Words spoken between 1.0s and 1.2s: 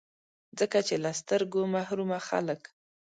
له